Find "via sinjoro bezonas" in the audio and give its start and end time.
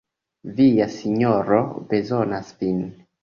0.59-2.51